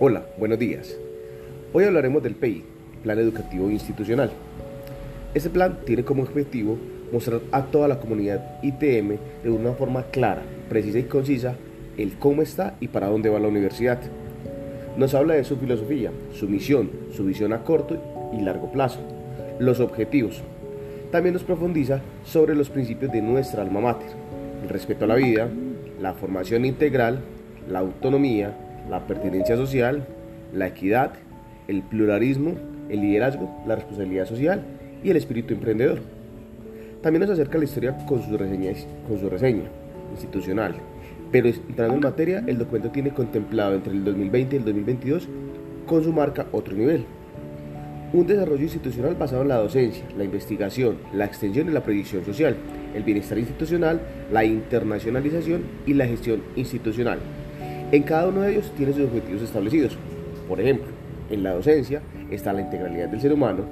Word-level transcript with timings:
Hola, 0.00 0.22
buenos 0.38 0.60
días. 0.60 0.96
Hoy 1.72 1.82
hablaremos 1.82 2.22
del 2.22 2.36
PEI, 2.36 2.62
Plan 3.02 3.18
Educativo 3.18 3.68
Institucional. 3.68 4.30
Este 5.34 5.50
plan 5.50 5.80
tiene 5.84 6.04
como 6.04 6.22
objetivo 6.22 6.78
mostrar 7.12 7.40
a 7.50 7.64
toda 7.64 7.88
la 7.88 7.98
comunidad 7.98 8.62
ITM 8.62 9.16
de 9.42 9.50
una 9.50 9.72
forma 9.72 10.04
clara, 10.04 10.42
precisa 10.68 11.00
y 11.00 11.02
concisa 11.02 11.56
el 11.96 12.16
cómo 12.16 12.42
está 12.42 12.76
y 12.78 12.86
para 12.86 13.08
dónde 13.08 13.28
va 13.28 13.40
la 13.40 13.48
universidad. 13.48 13.98
Nos 14.96 15.16
habla 15.16 15.34
de 15.34 15.42
su 15.42 15.56
filosofía, 15.56 16.12
su 16.32 16.48
misión, 16.48 16.92
su 17.12 17.24
visión 17.24 17.52
a 17.52 17.64
corto 17.64 18.30
y 18.32 18.40
largo 18.40 18.70
plazo, 18.70 19.00
los 19.58 19.80
objetivos. 19.80 20.44
También 21.10 21.32
nos 21.32 21.42
profundiza 21.42 22.02
sobre 22.22 22.54
los 22.54 22.70
principios 22.70 23.10
de 23.10 23.20
nuestra 23.20 23.62
alma 23.62 23.80
mater, 23.80 24.10
el 24.62 24.68
respeto 24.68 25.06
a 25.06 25.08
la 25.08 25.16
vida, 25.16 25.48
la 26.00 26.14
formación 26.14 26.64
integral, 26.64 27.18
la 27.68 27.80
autonomía, 27.80 28.56
la 28.88 29.06
pertenencia 29.06 29.56
social, 29.56 30.06
la 30.54 30.66
equidad, 30.68 31.12
el 31.68 31.82
pluralismo, 31.82 32.54
el 32.88 33.00
liderazgo, 33.00 33.62
la 33.66 33.76
responsabilidad 33.76 34.26
social 34.26 34.62
y 35.02 35.10
el 35.10 35.16
espíritu 35.16 35.54
emprendedor. 35.54 36.00
También 37.02 37.20
nos 37.20 37.30
acerca 37.30 37.58
la 37.58 37.64
historia 37.64 37.96
con 38.06 38.22
su 38.22 38.36
reseña, 38.36 38.72
con 39.06 39.20
su 39.20 39.28
reseña 39.28 39.64
institucional. 40.10 40.74
Pero 41.30 41.48
entrando 41.48 41.94
en 41.94 42.00
materia, 42.00 42.44
el 42.46 42.58
documento 42.58 42.90
tiene 42.90 43.10
contemplado 43.10 43.74
entre 43.74 43.92
el 43.92 44.04
2020 44.04 44.56
y 44.56 44.58
el 44.58 44.64
2022 44.64 45.28
con 45.86 46.02
su 46.02 46.12
marca 46.12 46.46
otro 46.52 46.74
nivel. 46.74 47.04
Un 48.12 48.26
desarrollo 48.26 48.62
institucional 48.62 49.14
basado 49.16 49.42
en 49.42 49.48
la 49.48 49.56
docencia, 49.56 50.04
la 50.16 50.24
investigación, 50.24 50.96
la 51.12 51.26
extensión 51.26 51.68
y 51.68 51.72
la 51.72 51.82
predicción 51.82 52.24
social, 52.24 52.56
el 52.94 53.02
bienestar 53.02 53.38
institucional, 53.38 54.00
la 54.32 54.44
internacionalización 54.46 55.62
y 55.86 55.92
la 55.92 56.06
gestión 56.06 56.42
institucional, 56.56 57.18
en 57.90 58.02
cada 58.02 58.28
uno 58.28 58.42
de 58.42 58.52
ellos 58.52 58.70
tiene 58.76 58.92
sus 58.92 59.04
objetivos 59.04 59.42
establecidos. 59.42 59.96
Por 60.46 60.60
ejemplo, 60.60 60.88
en 61.30 61.42
la 61.42 61.52
docencia 61.52 62.02
está 62.30 62.52
la 62.52 62.60
integralidad 62.60 63.08
del 63.08 63.20
ser 63.20 63.32
humano, 63.32 63.64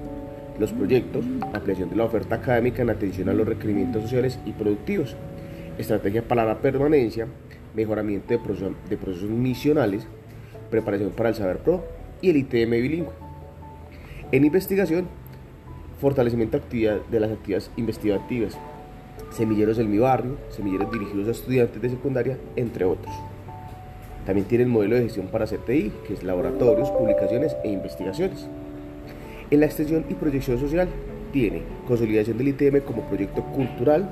los 0.58 0.72
proyectos, 0.72 1.24
ampliación 1.52 1.90
de 1.90 1.96
la 1.96 2.04
oferta 2.04 2.36
académica 2.36 2.82
en 2.82 2.90
atención 2.90 3.28
a 3.28 3.34
los 3.34 3.46
requerimientos 3.46 4.02
sociales 4.02 4.38
y 4.46 4.52
productivos, 4.52 5.16
estrategia 5.78 6.26
para 6.26 6.44
la 6.44 6.58
permanencia, 6.58 7.26
mejoramiento 7.74 8.28
de, 8.28 8.38
procesos, 8.38 9.28
misionales, 9.28 10.06
preparación 10.70 11.10
para 11.10 11.28
el 11.28 11.34
saber 11.34 11.58
pro 11.58 11.84
y 12.22 12.30
el 12.30 12.38
ITM 12.38 12.70
bilingüe. 12.70 13.12
En 14.32 14.44
investigación, 14.44 15.06
fortalecimiento 16.00 16.58
de 16.58 17.20
las 17.20 17.30
actividades 17.30 17.70
investigativas, 17.76 18.56
semilleros 19.30 19.78
en 19.78 19.90
mi 19.90 19.98
barrio, 19.98 20.36
semilleros 20.48 20.90
dirigidos 20.90 21.28
a 21.28 21.32
estudiantes 21.32 21.82
de 21.82 21.90
secundaria, 21.90 22.38
entre 22.56 22.86
otros. 22.86 23.14
También 24.26 24.48
tiene 24.48 24.64
el 24.64 24.70
modelo 24.70 24.96
de 24.96 25.04
gestión 25.04 25.28
para 25.28 25.46
CTI, 25.46 25.92
que 26.06 26.14
es 26.14 26.24
laboratorios, 26.24 26.90
publicaciones 26.90 27.56
e 27.62 27.70
investigaciones. 27.70 28.48
En 29.50 29.60
la 29.60 29.66
extensión 29.66 30.04
y 30.08 30.14
proyección 30.14 30.58
social 30.58 30.88
tiene 31.32 31.62
consolidación 31.86 32.36
del 32.36 32.48
ITM 32.48 32.80
como 32.80 33.02
proyecto 33.02 33.44
cultural, 33.44 34.10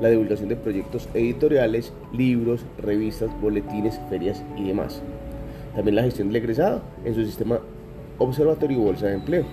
la 0.00 0.08
divulgación 0.08 0.48
de 0.48 0.56
proyectos 0.56 1.08
editoriales, 1.14 1.92
libros, 2.12 2.64
revistas, 2.78 3.28
boletines, 3.40 3.98
ferias 4.08 4.44
y 4.56 4.68
demás. 4.68 5.02
También 5.74 5.96
la 5.96 6.02
gestión 6.02 6.28
del 6.28 6.36
egresado 6.36 6.82
en 7.04 7.14
su 7.14 7.24
sistema 7.24 7.58
observatorio 8.18 8.78
y 8.78 8.80
bolsa 8.80 9.06
de 9.06 9.14
empleo. 9.14 9.44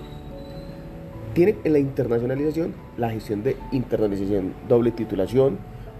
Tiene 1.34 1.56
en 1.64 1.74
la 1.74 1.80
internacionalización 1.80 2.76
la 2.98 3.10
gestión 3.10 3.42
de 3.42 3.58
internalización, 3.72 4.54
doble 4.70 4.92
titulación, 4.92 5.58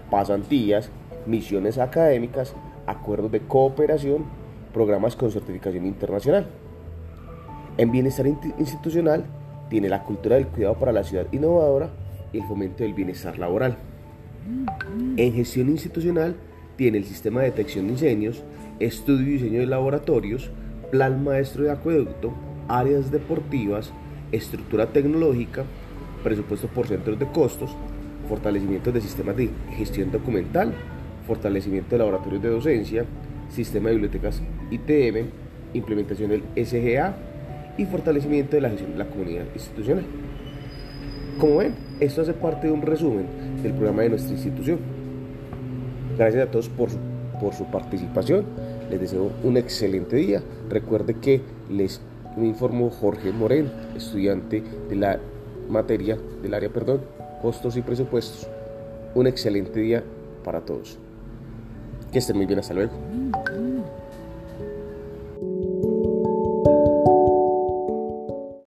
pasantías, 0.08 0.90
misiones 1.26 1.78
académicas, 1.78 2.54
acuerdos 2.86 3.30
de 3.32 3.40
cooperación, 3.40 4.24
programas 4.72 5.16
con 5.16 5.30
certificación 5.30 5.86
internacional. 5.86 6.46
En 7.76 7.90
bienestar 7.90 8.26
institucional 8.26 9.24
tiene 9.68 9.88
la 9.88 10.04
cultura 10.04 10.36
del 10.36 10.46
cuidado 10.46 10.74
para 10.74 10.92
la 10.92 11.04
ciudad 11.04 11.26
innovadora 11.32 11.90
y 12.32 12.38
el 12.38 12.46
fomento 12.46 12.84
del 12.84 12.94
bienestar 12.94 13.38
laboral. 13.38 13.76
En 15.16 15.32
gestión 15.32 15.68
institucional 15.70 16.36
tiene 16.76 16.98
el 16.98 17.04
sistema 17.04 17.40
de 17.40 17.46
detección 17.46 17.86
de 17.86 17.92
incendios, 17.92 18.42
estudio 18.78 19.26
y 19.26 19.32
diseño 19.32 19.60
de 19.60 19.66
laboratorios, 19.66 20.50
plan 20.90 21.24
maestro 21.24 21.64
de 21.64 21.70
acueducto, 21.70 22.32
áreas 22.68 23.10
deportivas, 23.10 23.92
estructura 24.32 24.86
tecnológica, 24.86 25.64
presupuesto 26.22 26.68
por 26.68 26.86
centros 26.86 27.18
de 27.18 27.26
costos, 27.26 27.70
fortalecimiento 28.28 28.92
de 28.92 29.00
sistemas 29.00 29.36
de 29.36 29.50
gestión 29.76 30.10
documental, 30.10 30.74
fortalecimiento 31.26 31.90
de 31.90 31.98
laboratorios 31.98 32.42
de 32.42 32.48
docencia, 32.50 33.04
sistema 33.50 33.88
de 33.88 33.96
bibliotecas 33.96 34.42
ITM, 34.70 35.28
implementación 35.74 36.30
del 36.30 36.42
SGA 36.64 37.14
y 37.76 37.86
fortalecimiento 37.86 38.56
de 38.56 38.62
la 38.62 38.70
gestión 38.70 38.92
de 38.92 38.98
la 38.98 39.06
comunidad 39.06 39.44
institucional. 39.54 40.04
Como 41.38 41.56
ven, 41.56 41.74
esto 42.00 42.22
hace 42.22 42.32
parte 42.32 42.68
de 42.68 42.72
un 42.72 42.82
resumen 42.82 43.26
del 43.62 43.72
programa 43.72 44.02
de 44.02 44.10
nuestra 44.10 44.32
institución. 44.32 44.78
Gracias 46.16 46.46
a 46.46 46.50
todos 46.50 46.68
por 46.68 46.90
su, 46.90 46.98
por 47.40 47.54
su 47.54 47.64
participación. 47.66 48.44
Les 48.90 49.00
deseo 49.00 49.32
un 49.42 49.56
excelente 49.56 50.16
día. 50.16 50.42
Recuerde 50.68 51.14
que 51.14 51.40
les 51.68 52.00
informó 52.36 52.90
Jorge 52.90 53.32
Moreno, 53.32 53.70
estudiante 53.96 54.62
de 54.88 54.96
la 54.96 55.18
materia 55.68 56.16
del 56.42 56.54
área, 56.54 56.68
perdón, 56.68 57.00
costos 57.42 57.76
y 57.76 57.82
presupuestos. 57.82 58.48
Un 59.14 59.26
excelente 59.26 59.80
día 59.80 60.04
para 60.44 60.60
todos. 60.60 60.98
Que 62.14 62.20
estén 62.20 62.36
muy 62.36 62.46
bien, 62.46 62.60
hasta 62.60 62.74
luego. 62.74 62.92